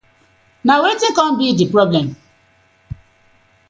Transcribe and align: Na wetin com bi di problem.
Na 0.65 0.75
wetin 0.83 1.15
com 1.17 1.31
bi 1.37 1.53
di 1.59 1.65
problem. 1.77 2.07